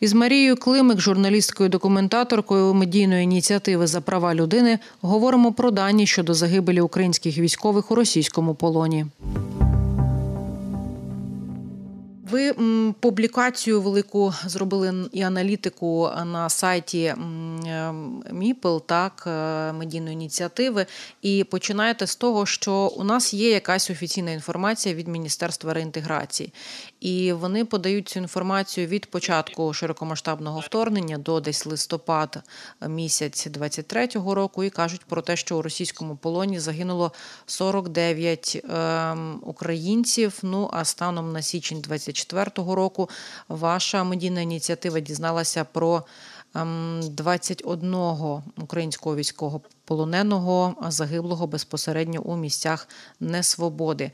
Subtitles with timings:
[0.00, 6.80] Із Марією Климик, журналісткою документаторкою медійної ініціативи за права людини, говоримо про дані щодо загибелі
[6.80, 9.06] українських військових у російському полоні.
[12.30, 12.54] Ви
[13.00, 17.94] публікацію велику зробили і аналітику на сайті м, е,
[18.32, 20.86] Міпл, так, е, медійної ініціативи,
[21.22, 26.52] і починаєте з того, що у нас є якась офіційна інформація від Міністерства реінтеграції,
[27.00, 32.42] і вони подають цю інформацію від початку широкомасштабного вторгнення до десь листопад
[32.88, 37.12] місяць 23-го року, і кажуть про те, що у російському полоні загинуло
[37.46, 40.38] 49 е, українців.
[40.42, 43.10] Ну а станом на січень 24 2024 року
[43.48, 46.04] ваша медійна ініціатива дізналася про
[46.54, 47.94] 21
[48.56, 52.88] українського військового полоненого загиблого безпосередньо у місцях
[53.20, 54.10] несвободи.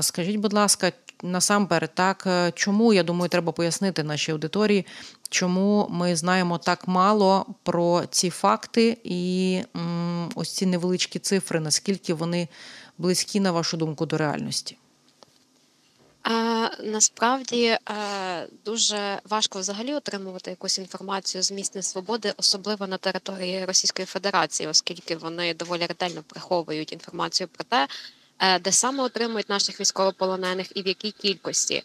[0.00, 4.86] Скажіть, будь ласка, насамперед, так чому я думаю, треба пояснити нашій аудиторії,
[5.28, 9.62] чому ми знаємо так мало про ці факти і
[10.34, 12.48] ось ці невеличкі цифри, наскільки вони
[12.98, 14.78] близькі, на вашу думку, до реальності?
[16.22, 17.78] А, Насправді е,
[18.64, 25.16] дуже важко взагалі отримувати якусь інформацію з місць несвободи, особливо на території Російської Федерації, оскільки
[25.16, 27.88] вони доволі ретельно приховують інформацію про те, е,
[28.60, 31.82] де саме отримують наших військовополонених і в якій кількості.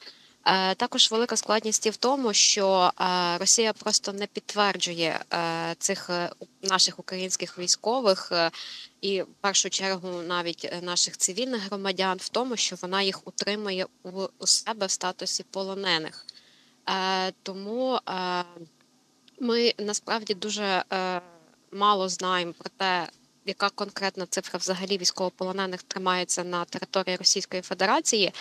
[0.47, 6.09] Е, також велика складність в тому, що е, Росія просто не підтверджує е, цих
[6.61, 8.31] наших українських військових
[9.01, 13.85] і в першу чергу навіть наших цивільних громадян в тому, що вона їх утримує
[14.39, 16.25] у себе в статусі полонених.
[17.43, 17.99] Тому
[19.39, 20.83] ми насправді дуже
[21.71, 23.07] мало знаємо про те,
[23.47, 28.33] яка конкретна цифра взагалі військовополонених тримається на території Російської Федерації.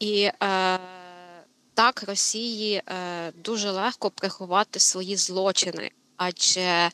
[0.00, 0.30] І
[1.78, 6.90] так Росії е, дуже легко приховати свої злочини, адже е,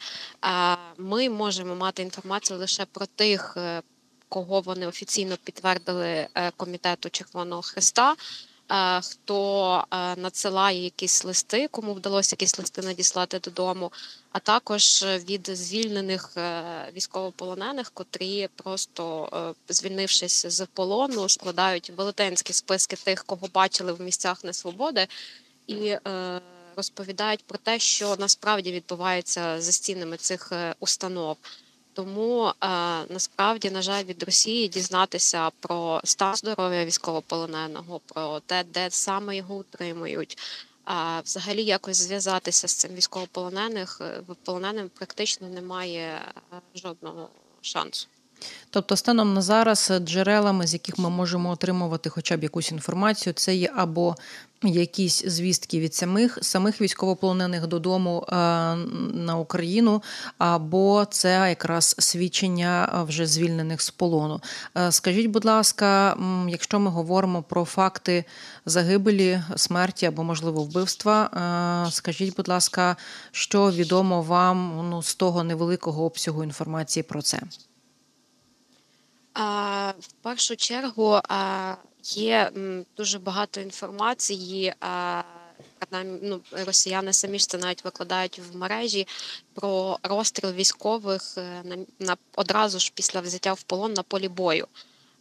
[0.99, 3.83] ми можемо мати інформацію лише про тих, е,
[4.29, 8.17] кого вони офіційно підтвердили комітету Червоного Христа.
[9.03, 9.85] Хто
[10.17, 13.93] надсилає якісь листи, кому вдалося якісь листи надіслати додому,
[14.33, 16.31] а також від звільнених
[16.97, 19.29] військовополонених, котрі просто
[19.69, 25.07] звільнившись з полону, складають велетенські списки тих, кого бачили в місцях несвободи,
[25.67, 25.97] і
[26.77, 31.37] розповідають про те, що насправді відбувається за стінами цих установ.
[31.95, 32.53] Тому е,
[33.09, 39.55] насправді, на жаль, від Росії дізнатися про стан здоров'я військовополоненого, про те, де саме його
[39.55, 40.39] утримують,
[40.85, 46.21] а взагалі якось зв'язатися з цим військовополонених е, полоненим практично немає
[46.53, 47.29] е, жодного
[47.63, 48.07] шансу.
[48.71, 53.55] Тобто, станом на зараз джерелами, з яких ми можемо отримувати хоча б якусь інформацію, це
[53.55, 54.17] є або
[54.63, 58.35] якісь звістки від самих самих військовополонених додому е,
[59.15, 60.03] на Україну,
[60.39, 64.41] або це якраз свідчення вже звільнених з полону.
[64.77, 66.17] Е, скажіть, будь ласка,
[66.49, 68.25] якщо ми говоримо про факти
[68.67, 71.31] загибелі, смерті або можливо вбивства,
[71.87, 72.97] е, скажіть, будь ласка,
[73.33, 77.41] що відомо вам ну, з того невеликого обсягу інформації про це?
[79.99, 81.21] В першу чергу
[82.03, 82.53] є
[82.97, 84.75] дуже багато інформації.
[84.81, 85.23] А,
[86.23, 89.07] ну, росіяни самі ж це навіть викладають в мережі
[89.55, 94.67] про розстріл військових е, на, на одразу ж після взяття в полон на полі бою.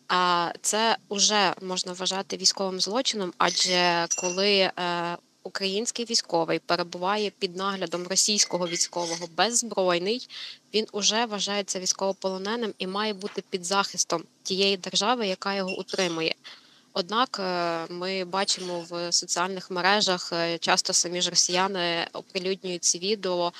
[0.07, 4.71] А це вже можна вважати військовим злочином, адже коли е,
[5.43, 10.27] український військовий перебуває під наглядом російського військового беззбройний,
[10.73, 16.35] він уже вважається військовополоненим і має бути під захистом тієї держави, яка його утримує.
[16.93, 23.53] Однак е, ми бачимо в соціальних мережах е, часто самі ж росіяни оприлюднюють ці відео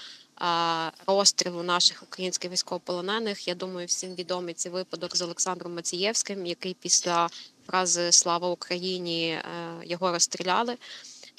[1.08, 3.48] розстрілу наших українських військовополонених.
[3.48, 7.30] Я думаю, всім відомий цей випадок з Олександром Мацієвським, який після
[7.68, 9.42] фрази Слава Україні е,
[9.84, 10.78] його розстріляли.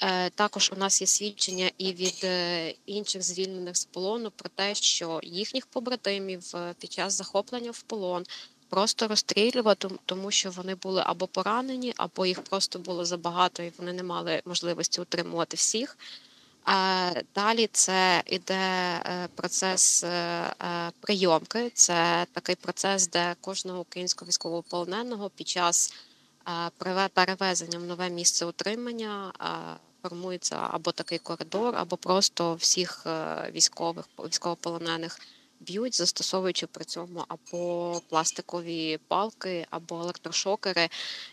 [0.01, 4.75] Е, також у нас є свідчення і від е, інших звільнених з полону про те,
[4.75, 8.23] що їхніх побратимів е, під час захоплення в полон
[8.69, 13.93] просто розстрілювати, тому що вони були або поранені, або їх просто було забагато, і вони
[13.93, 15.97] не мали можливості утримувати всіх.
[17.35, 18.99] Далі це іде
[19.35, 20.05] процес
[20.99, 21.71] прийомки.
[21.73, 25.93] Це такий процес, де кожного українського військовополоненого під час
[27.13, 29.33] перевезення в нове місце утримання
[30.09, 35.19] формується або такий коридор, або просто всіх е, військових військовополонених
[35.59, 40.89] б'ють, застосовуючи при цьому або пластикові палки, або електрошокери.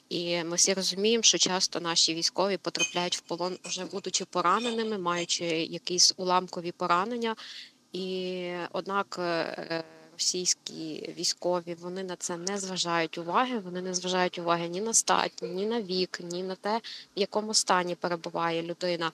[0.08, 5.44] І ми всі розуміємо, що часто наші військові потрапляють в полон, вже будучи пораненими, маючи
[5.46, 7.36] якісь уламкові поранення.
[7.92, 9.84] І однак е,
[10.22, 13.58] російські військові вони на це не зважають уваги.
[13.58, 16.80] Вони не зважають уваги ні на стать, ні на вік, ні на те,
[17.16, 19.12] в якому стані перебуває людина.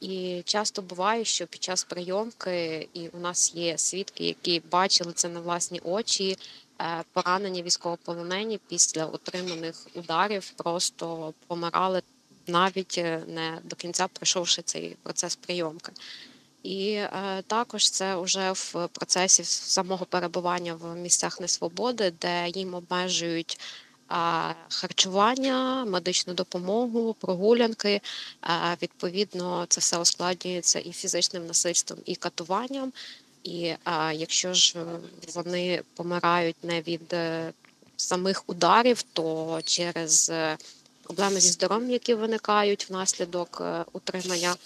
[0.00, 5.28] І часто буває, що під час прийомки і у нас є свідки, які бачили це
[5.28, 6.36] на власні очі.
[6.80, 12.02] Е, поранені військовополонені після отриманих ударів просто помирали
[12.46, 15.92] навіть е, не до кінця пройшовши цей процес прийомки.
[16.62, 23.60] І е, також це вже в процесі самого перебування в місцях несвободи, де їм обмежують
[24.68, 28.00] харчування, медичну допомогу, прогулянки.
[28.82, 32.92] Відповідно, це все ускладнюється і фізичним насильством, і катуванням.
[33.44, 33.74] І
[34.12, 34.74] якщо ж
[35.34, 37.52] вони помирають не від е,
[37.96, 40.56] самих ударів, то через е,
[41.02, 43.62] проблеми зі здоров'ям, які виникають внаслідок
[43.92, 44.56] утримання.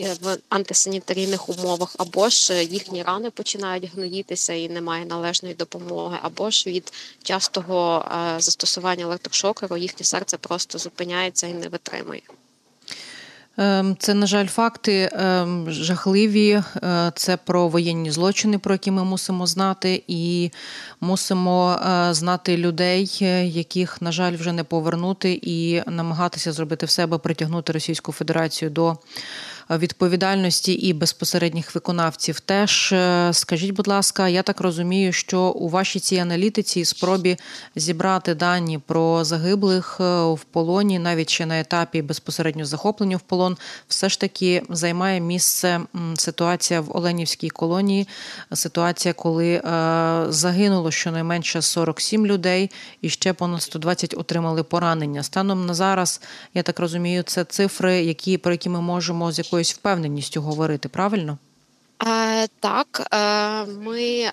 [0.00, 6.50] Е, в антисанітарійних умовах, або ж їхні рани починають гноїтися і немає належної допомоги, або
[6.50, 6.92] ж від
[7.22, 8.04] частого
[8.36, 12.22] е, застосування електрошокеру їхнє серце просто зупиняється і не витримує.
[13.56, 16.62] Ем, це, на жаль, факти ем, жахливі.
[16.82, 20.50] Е, це про воєнні злочини, про які ми мусимо знати, і
[21.00, 21.80] мусимо
[22.10, 23.18] знати людей,
[23.54, 28.96] яких, на жаль, вже не повернути, і намагатися зробити все, аби притягнути Російську Федерацію до
[29.70, 32.40] відповідальності і безпосередніх виконавців.
[32.40, 37.36] Теж е, скажіть, будь ласка, я так розумію, що у вашій цій аналітиці спробі
[37.76, 43.56] зібрати дані про загиблих е, в полоні, навіть ще на етапі безпосередньо захоплення в полон,
[43.88, 45.80] все ж таки займає місце
[46.16, 48.08] ситуація в Оленівській колонії.
[48.52, 49.62] Ситуація, коли е,
[50.28, 52.70] загинуло щонайменше 47 людей,
[53.02, 55.22] і ще понад 120 отримали поранення.
[55.22, 56.20] Станом на зараз,
[56.54, 60.88] я так розумію, це цифри, які про які ми можемо з якою якоюсь впевненістю говорити,
[60.88, 61.38] правильно?
[62.06, 64.32] Е, Так, е, ми е,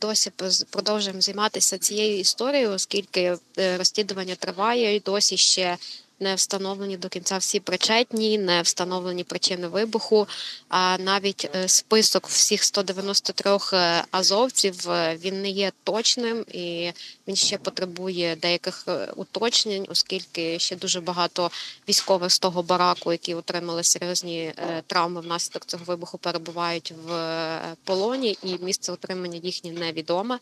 [0.00, 0.30] досі
[0.70, 5.76] продовжуємо займатися цією історією, оскільки е, розслідування триває і досі ще
[6.22, 10.28] не встановлені до кінця всі причетні, не встановлені причини вибуху.
[10.68, 16.92] А навіть е, список всіх 193 е, азовців е, він не є точним і
[17.28, 21.50] він ще потребує деяких уточнень, оскільки ще дуже багато
[21.88, 24.54] військових з того бараку, які отримали серйозні
[24.86, 30.38] травми внаслідок цього вибуху, перебувають в полоні, і місце отримання їхнє невідоме.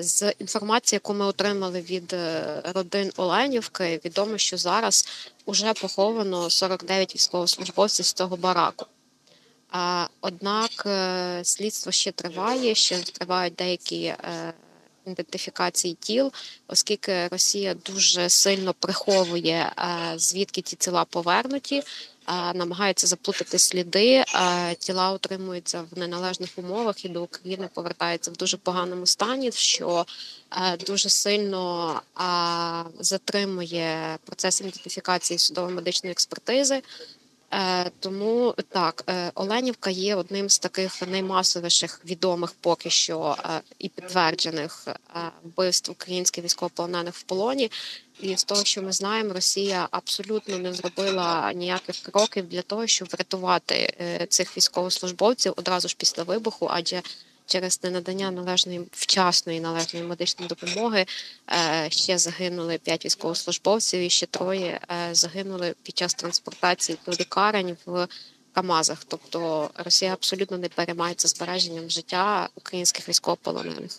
[0.00, 5.08] З інформації, яку ми отримали від е, родин Оленівки, відомо, що зараз
[5.46, 8.86] вже поховано 49 військовослужбовців з цього бараку.
[10.20, 14.52] Однак е, слідство ще триває, ще тривають деякі е,
[15.06, 16.32] ідентифікації тіл,
[16.68, 19.72] оскільки Росія дуже сильно приховує
[20.16, 21.82] звідки ці тіла повернуті
[22.54, 24.24] намагаються заплутати сліди,
[24.78, 30.06] тіла утримуються в неналежних умовах і до України повертаються в дуже поганому стані, що
[30.86, 32.00] дуже сильно
[33.00, 36.82] затримує процес ідентифікації судово-медичної експертизи.
[37.52, 43.88] Е, тому так, е, Оленівка є одним з таких наймасовіших відомих поки що е, і
[43.88, 44.88] підтверджених
[45.42, 47.70] вбивств українських військовополонених в полоні.
[48.20, 53.08] І з того, що ми знаємо, Росія абсолютно не зробила ніяких кроків для того, щоб
[53.08, 53.94] врятувати
[54.28, 57.02] цих військовослужбовців одразу ж після вибуху, адже
[57.46, 61.06] через ненадання належної вчасної належної медичної допомоги
[61.50, 67.76] е, ще загинули п'ять військовослужбовців, і ще троє е, загинули під час транспортації до лікарень
[67.86, 68.08] в
[68.52, 69.04] Камазах.
[69.08, 73.98] Тобто Росія абсолютно не переймається збереженням життя українських військовополонених.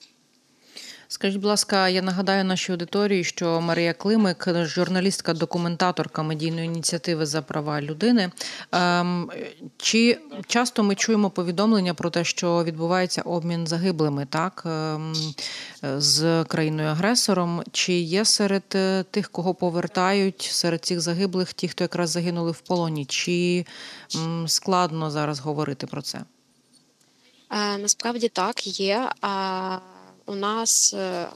[1.15, 7.81] Скажіть, будь ласка, я нагадаю нашій аудиторії, що Марія Климик, журналістка-документаторка медійної ініціативи за права
[7.81, 8.31] людини.
[8.71, 9.31] Ем,
[9.77, 10.17] чи
[10.47, 15.13] часто ми чуємо повідомлення про те, що відбувається обмін загиблими, так ем,
[15.97, 17.63] з країною-агресором?
[17.71, 22.59] Чи є серед е, тих, кого повертають серед цих загиблих, ті, хто якраз загинули в
[22.59, 23.05] полоні?
[23.05, 23.65] Чи
[24.47, 26.21] складно зараз говорити про це?
[27.51, 29.09] Е, насправді так є
[30.25, 31.27] у нас е,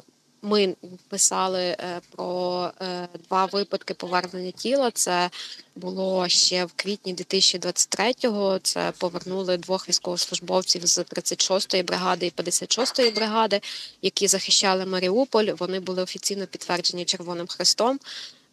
[0.41, 0.75] ми
[1.09, 4.91] писали е, про е, два випадки повернення тіла.
[4.91, 5.29] Це
[5.75, 8.59] було ще в квітні 2023-го.
[8.59, 13.61] Це повернули двох військовослужбовців з 36-ї бригади і 56-ї бригади,
[14.01, 15.45] які захищали Маріуполь.
[15.45, 17.99] Вони були офіційно підтверджені Червоним Хрестом.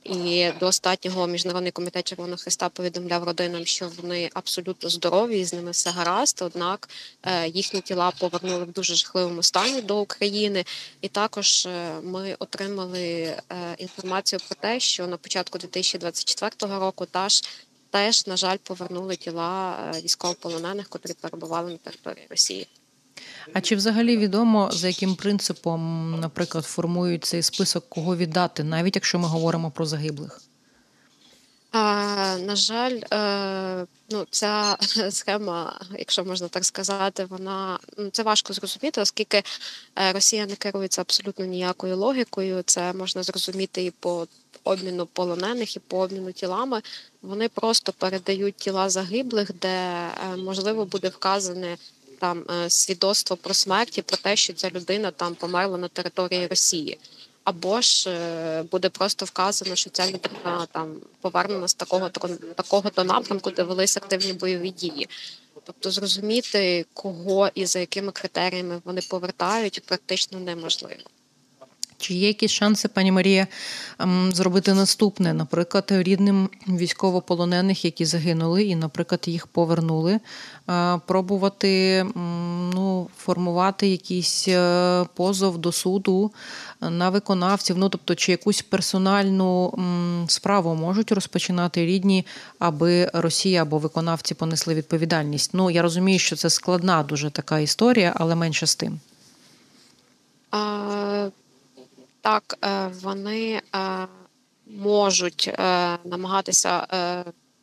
[0.08, 5.70] І до останнього міжнародний комітет Червоного Христа повідомляв родинам, що вони абсолютно здорові, з ними
[5.70, 6.42] все гаразд.
[6.42, 6.88] Однак
[7.22, 10.64] е, їхні тіла повернули в дуже жахливому стані до України.
[11.00, 13.42] І також е, ми отримали е,
[13.78, 17.42] інформацію про те, що на початку 2024 року теж
[17.90, 22.66] теж, на жаль, повернули тіла військовополонених, котрі перебували на території Росії.
[23.52, 29.18] А чи взагалі відомо, за яким принципом, наприклад, формують цей список, кого віддати, навіть якщо
[29.18, 30.40] ми говоримо про загиблих?
[31.72, 34.76] На жаль, е, ну ця
[35.10, 39.42] схема, якщо можна так сказати, вона ну це важко зрозуміти, оскільки
[39.98, 42.62] е, Росія не керується абсолютно ніякою логікою.
[42.62, 44.26] Це можна зрозуміти і по
[44.64, 46.82] обміну полонених, і по обміну тілами.
[47.22, 51.76] Вони просто передають тіла загиблих, де е, можливо буде вказане
[52.18, 56.46] там е, свідоцтво про смерть і про те, що ця людина там померла на території
[56.46, 56.98] Росії.
[57.44, 62.08] Або ж е, буде просто вказано, що ця людина там повернена з такого
[62.56, 65.08] такого то напрямку, де велися активні бойові дії.
[65.64, 71.02] Тобто зрозуміти, кого і за якими критеріями вони повертають, практично неможливо.
[71.98, 73.46] Чи є якісь шанси, пані Марія,
[73.98, 80.20] ем, зробити наступне, наприклад, рідним військовополонених, які загинули, і, наприклад, їх повернули,
[80.68, 82.06] е, пробувати
[82.74, 86.32] ну, формувати якийсь е, позов до суду
[86.80, 87.78] на виконавців?
[87.78, 89.74] Ну, тобто, чи якусь персональну
[90.28, 92.26] справу можуть розпочинати рідні,
[92.58, 95.50] аби Росія або виконавці понесли відповідальність?
[95.54, 99.00] Ну, я розумію, що це складна дуже така історія, але менше з тим.
[100.50, 101.28] А...
[102.26, 104.06] Так, е, вони е,
[104.66, 106.86] можуть е, намагатися,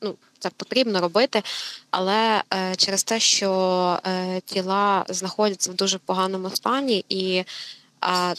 [0.02, 1.44] ну це потрібно робити,
[1.92, 2.44] але
[2.78, 4.00] через те, що
[4.46, 7.44] тіла знаходяться в дуже поганому стані і.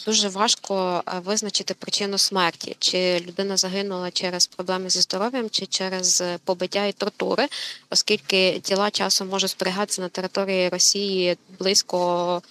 [0.07, 6.87] Дуже важко визначити причину смерті, чи людина загинула через проблеми зі здоров'ям, чи через побиття
[6.87, 7.49] і тортури,
[7.91, 12.43] оскільки тіла часом можуть зберігатися на території Росії близько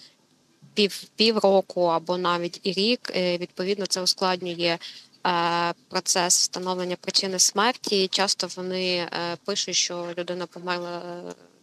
[0.74, 3.12] пів півроку або навіть і рік.
[3.16, 4.78] Е, відповідно, це ускладнює.
[5.26, 8.08] Е, процес встановлення причини смерті.
[8.08, 9.08] Часто вони е,
[9.44, 11.02] пишуть, що людина померла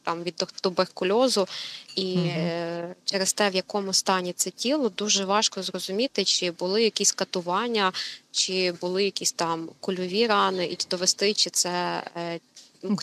[0.04, 1.48] там від туберкульозу,
[1.96, 2.96] і угу.
[3.06, 7.92] через те, в якому стані це тіло, дуже важко зрозуміти, чи були якісь катування,
[8.32, 12.04] чи були якісь там кульові рани, і довести, чи це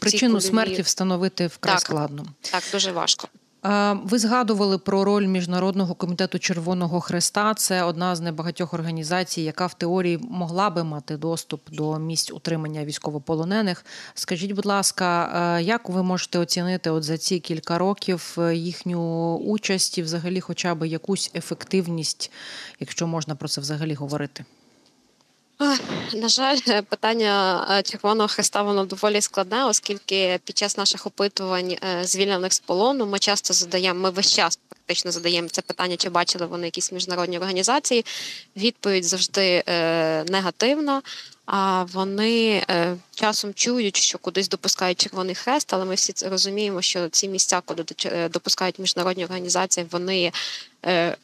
[0.00, 0.48] причину кульові...
[0.48, 2.26] смерті встановити вкрай так, складно.
[2.40, 3.28] Так, дуже важко.
[4.04, 7.54] Ви згадували про роль міжнародного комітету Червоного Хреста.
[7.54, 12.84] Це одна з небагатьох організацій, яка в теорії могла би мати доступ до місць утримання
[12.84, 13.84] військовополонених.
[14.14, 19.34] Скажіть, будь ласка, е, як ви можете оцінити от за ці кілька років е, їхню
[19.37, 22.30] участь і взагалі, хоча б якусь ефективність,
[22.80, 24.44] якщо можна про це взагалі говорити?
[26.14, 32.04] На жаль, питання е, Червоного Христа воно доволі складне, оскільки під час наших опитувань е,
[32.04, 36.46] звільнених з полону ми часто задаємо, ми весь час практично задаємо це питання, чи бачили
[36.46, 38.04] вони якісь міжнародні організації.
[38.56, 41.02] Відповідь завжди е, негативна.
[41.46, 46.82] А вони е, часом чують, що кудись допускають Червоний Хрест, але ми всі це розуміємо,
[46.82, 47.84] що ці місця, куди
[48.28, 50.32] допускають міжнародні організації, вони
[50.86, 51.16] е,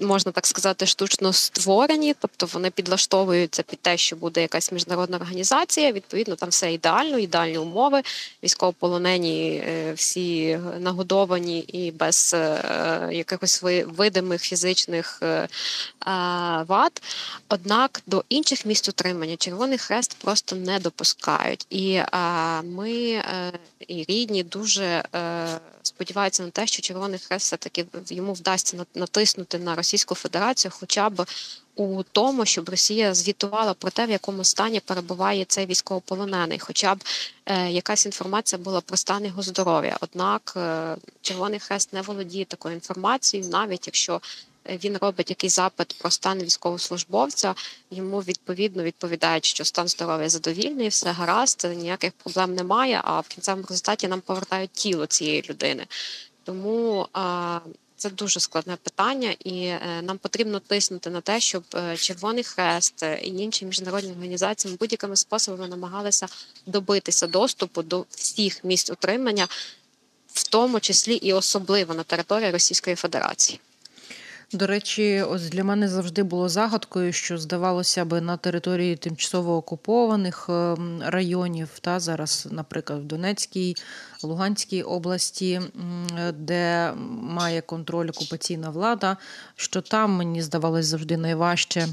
[0.00, 5.92] можна так сказати, штучно створені, тобто вони підлаштовуються під те, що буде якась міжнародна організація.
[5.92, 8.02] Відповідно, там все ідеально, ідеальні умови.
[8.42, 15.48] Військовополонені е, всі нагодовані і без е, якихось видимих фізичних е,
[16.68, 17.02] вад.
[17.48, 21.66] Однак до інших місць утримання Червоний Хрест просто не допускають.
[21.70, 22.00] І
[22.64, 22.90] ми
[23.88, 25.04] і рідні дуже
[25.86, 31.10] сподіваються на те, що Червоний Хрест все таки йому вдасться натиснути на Російську Федерацію, хоча
[31.10, 31.26] б
[31.76, 37.04] у тому, щоб Росія звітувала про те, в якому стані перебуває цей військовополонений, хоча б
[37.46, 39.96] е, якась інформація була про стан його здоров'я.
[40.00, 44.20] Однак е, Червоний Хрест не володіє такою інформацією, навіть якщо
[44.68, 47.54] він робить якийсь запит про стан військовослужбовця,
[47.90, 53.00] йому відповідно відповідають, що стан здоров'я задовільний, все гаразд, ніяких проблем немає.
[53.04, 55.86] А в кінцевому результаті нам повертають тіло цієї людини.
[56.44, 57.58] Тому а,
[57.96, 63.02] це дуже складне питання, і е, нам потрібно тиснути на те, щоб е, Червоний Хрест
[63.22, 66.26] і інші міжнародні організації будь-якими способами намагалися
[66.66, 69.48] добитися доступу до всіх місць утримання,
[70.32, 73.60] в тому числі і особливо на території Російської Федерації.
[74.52, 80.46] До речі, ось для мене завжди було загадкою, що здавалося би на території тимчасово окупованих
[80.48, 83.76] ем, районів, та зараз, наприклад, в Донецькій,
[84.22, 85.60] Луганській області,
[86.34, 89.16] де має контроль окупаційна влада,
[89.56, 91.88] що там мені здавалось завжди найважче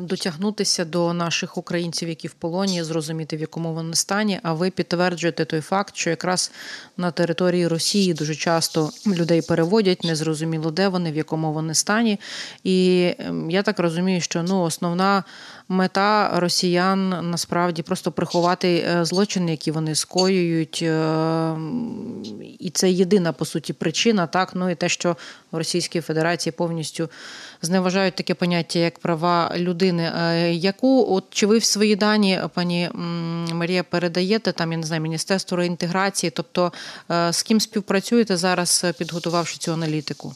[0.00, 4.40] дотягнутися до наших українців, які в полоні, зрозуміти в якому вони стані.
[4.42, 6.52] А ви підтверджуєте той факт, що якраз
[6.96, 12.20] на території Росії дуже часто людей переводять, незрозуміло де вони, в якому вони стані.
[12.64, 15.24] І ем, я так розумію, що ну основна
[15.68, 21.56] мета росіян насправді просто приховати е, злочини, які вони скоюють, е,
[22.58, 25.16] і це єдина по суті причина, так ну і те, що
[25.52, 27.08] в Російській Федерації повністю
[27.62, 30.12] зневажають таке поняття, як права людини.
[30.16, 32.90] Е, яку от чи ви в свої дані, пані
[33.52, 36.30] Марія, передаєте там, я не знаю, міністерство реінтеграції?
[36.30, 36.72] Тобто
[37.30, 40.34] з ким співпрацюєте зараз, підготувавши цю аналітику?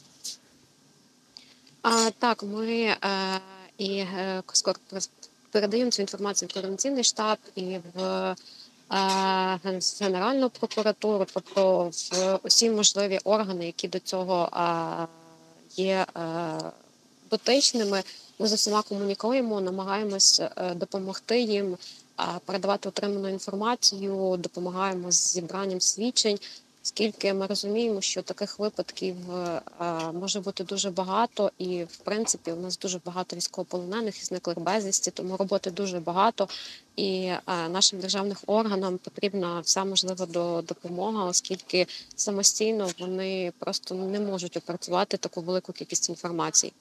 [1.82, 2.96] А, Так, ми е,
[3.78, 4.42] і е,
[5.52, 8.36] передаємо цю інформацію в координаційний штаб і в е,
[10.00, 15.06] Генеральну прокуратуру, тобто в усі можливі органи, які до цього е,
[15.76, 16.58] є е,
[17.30, 18.02] дотичними.
[18.38, 20.42] Ми з усіма комунікуємо, намагаємось
[20.74, 21.76] допомогти їм
[22.44, 26.38] передавати отриману інформацію, допомагаємо з зібранням свідчень.
[26.84, 29.60] Оскільки ми розуміємо, що таких випадків е,
[30.12, 35.10] може бути дуже багато, і в принципі у нас дуже багато військовополонених і зниклих безвісті,
[35.10, 36.48] тому роботи дуже багато.
[36.96, 40.26] І е, нашим державним органам потрібна вся можлива
[40.62, 41.86] допомога, оскільки
[42.16, 46.72] самостійно вони просто не можуть опрацювати таку велику кількість інформації.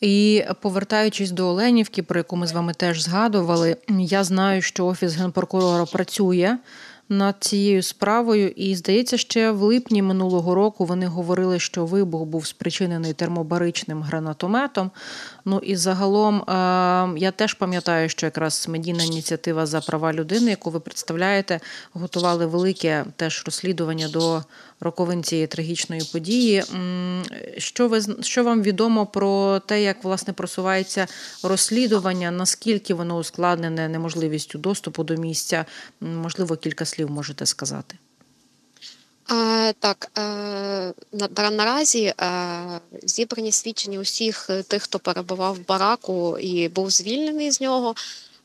[0.00, 5.14] І повертаючись до Оленівки, про яку ми з вами теж згадували, я знаю, що офіс
[5.14, 6.58] генпрокурора працює
[7.10, 12.46] над цією справою, і здається, ще в липні минулого року вони говорили, що вибух був
[12.46, 14.90] спричинений термобаричним гранатометом.
[15.44, 16.52] Ну і загалом е,
[17.16, 21.60] я теж пам'ятаю, що якраз медійна ініціатива за права людини, яку ви представляєте,
[21.92, 24.42] готували велике теж розслідування до
[24.80, 26.64] роковин цієї трагічної події.
[27.58, 31.06] Що ви що вам відомо про те, як власне просувається
[31.42, 32.30] розслідування?
[32.30, 35.64] Наскільки воно ускладнене неможливістю доступу до місця?
[36.00, 37.96] Можливо, кілька слів можете сказати.
[39.78, 40.22] Так, е,
[41.12, 42.14] на, наразі е,
[43.02, 47.94] зібрані свідчення усіх тих, хто перебував в бараку і був звільнений з нього.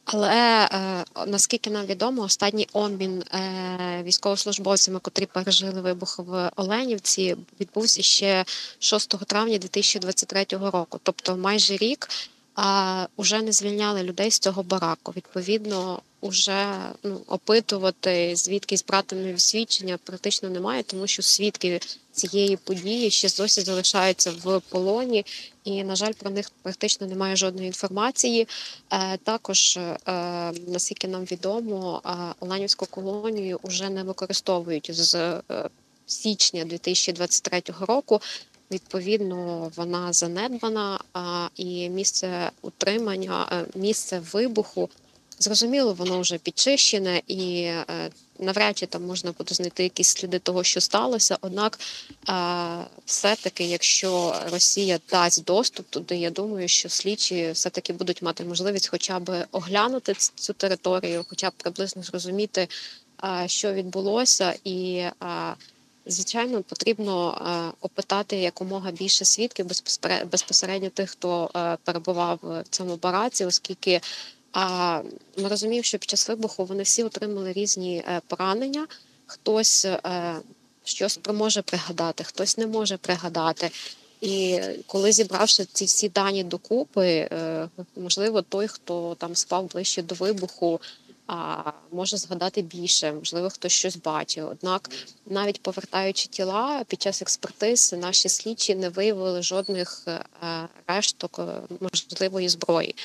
[0.06, 8.02] Але е, наскільки нам відомо, останній обмін е, військовослужбовцями, котрі пережили вибух в Оленівці, відбувся
[8.02, 8.46] ще
[8.80, 12.10] 6 травня 2023 року, тобто майже рік.
[12.56, 15.14] А вже не звільняли людей з цього бараку.
[15.16, 16.68] Відповідно, вже
[17.04, 21.80] ну, опитувати звідки брати нові свідчення практично немає, тому що свідки
[22.12, 25.26] цієї події ще досі залишаються в полоні,
[25.64, 28.48] і на жаль, про них практично немає жодної інформації.
[28.92, 29.98] Е, також е,
[30.68, 32.10] наскільки нам відомо, е,
[32.40, 35.42] Оленівську колонію вже не використовують з
[36.06, 38.22] січня 2023 року.
[38.72, 41.00] Відповідно, вона занедбана,
[41.56, 44.90] і місце утримання, місце вибуху
[45.46, 47.86] Зрозуміло, воно вже підчищене і е,
[48.40, 51.38] навряд чи там можна буде знайти якісь сліди того, що сталося.
[51.42, 51.80] Однак,
[52.30, 52.34] е,
[53.06, 58.88] все-таки, якщо Росія дасть доступ туди, я думаю, що слідчі все таки будуть мати можливість,
[58.88, 62.68] хоча б оглянути цю територію, хоча б приблизно зрозуміти,
[63.24, 65.04] е, що відбулося, і
[66.06, 69.66] звичайно потрібно опитати якомога більше свідків
[70.32, 71.50] безпосередньо тих, хто
[71.84, 74.02] перебував в цьому бараці, оскільки.
[74.56, 75.02] А
[75.38, 78.88] ми розуміємо, що під час вибуху вони всі отримали різні е, поранення.
[79.26, 80.36] Хтось е,
[80.84, 83.72] щось може пригадати, хтось не може пригадати.
[84.22, 90.16] І коли зібравши ці всі дані докупи, е, можливо, той, хто там спав ближче до
[90.16, 90.82] вибуху,
[91.92, 94.48] може згадати більше, можливо, хтось щось бачив.
[94.48, 94.90] Однак,
[95.26, 100.08] навіть повертаючи тіла під час експертиз, наші слідчі не виявили жодних
[100.88, 101.40] решток
[101.80, 102.96] можливої зброї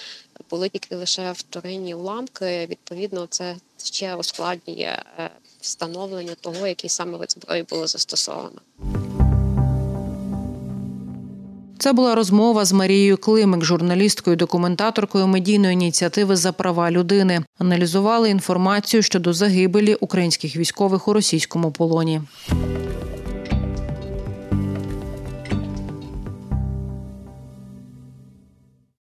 [0.51, 2.67] були тільки лише вторинні уламки.
[2.71, 8.61] Відповідно, це ще ускладнює е, встановлення того, який саме вид зброї було застосовано.
[11.79, 17.41] Це була розмова з Марією Климик, журналісткою, документаторкою медійної ініціативи за права людини.
[17.59, 22.21] Аналізували інформацію щодо загибелі українських військових у російському полоні.